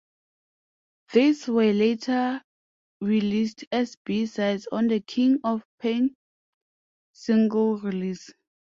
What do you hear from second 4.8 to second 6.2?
the "King of Pain"